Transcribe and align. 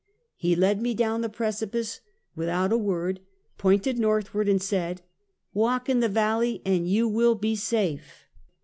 He 0.35 0.55
led 0.55 0.81
me 0.81 0.95
down 0.95 1.21
the 1.21 1.29
precipice 1.29 2.01
without 2.35 2.73
a 2.73 2.75
word, 2.79 3.19
pointed 3.59 3.99
northward 3.99 4.49
and 4.49 4.59
said:" 4.59 5.03
Walk 5.53 5.89
in 5.89 5.99
the 5.99 6.09
valley 6.09 6.59
and 6.65 6.89
you 6.89 7.07
will 7.07 7.35
be 7.35 7.55
safe." 7.55 8.23